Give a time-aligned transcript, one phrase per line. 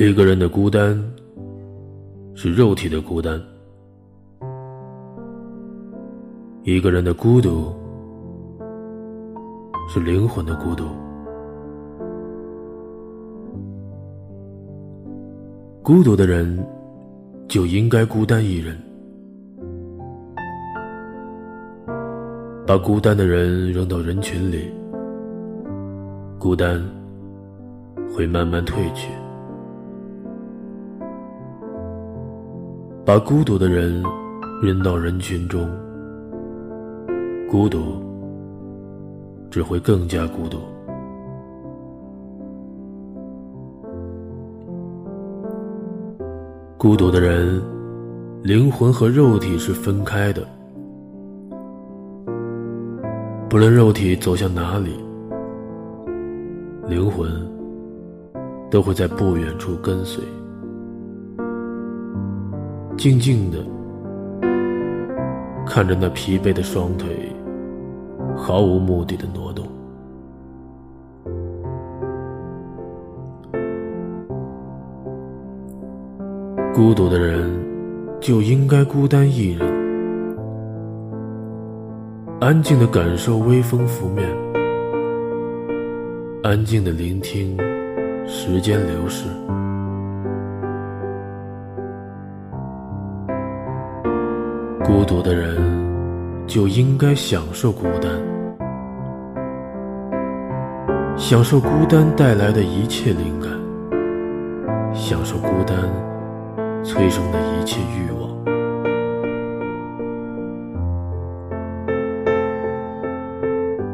[0.00, 0.98] 一个人的孤单，
[2.34, 3.38] 是肉体的孤单；
[6.62, 7.70] 一个人的孤独，
[9.90, 10.84] 是灵魂的孤独。
[15.82, 16.66] 孤独的人，
[17.46, 18.74] 就应该孤单一人。
[22.66, 24.64] 把孤单的人扔到人群里，
[26.38, 26.82] 孤单
[28.16, 29.10] 会慢慢褪去。
[33.02, 34.02] 把孤独的人
[34.62, 35.68] 扔到人群中，
[37.50, 37.78] 孤独
[39.50, 40.58] 只会更加孤独。
[46.76, 47.60] 孤独的人，
[48.42, 50.46] 灵魂和肉体是分开的。
[53.48, 54.94] 不论肉体走向哪里，
[56.86, 57.28] 灵魂
[58.70, 60.22] 都会在不远处跟随。
[63.00, 63.64] 静静的
[65.66, 67.08] 看着那疲惫的双腿，
[68.36, 69.64] 毫无目的的挪动。
[76.74, 77.50] 孤独的人
[78.20, 79.66] 就应该孤单一人，
[82.38, 84.28] 安静的感受微风拂面，
[86.42, 87.56] 安静的聆听
[88.26, 89.24] 时间流逝。
[94.92, 95.56] 孤独的人
[96.48, 98.10] 就应该享受孤单，
[101.16, 103.52] 享受孤单带来的一切灵感，
[104.92, 105.78] 享受孤单
[106.82, 108.28] 催生的一切欲望。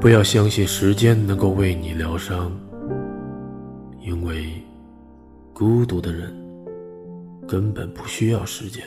[0.00, 2.52] 不要相信时间能够为你疗伤，
[4.00, 4.46] 因为
[5.52, 6.32] 孤独的人
[7.48, 8.84] 根本不需要时间。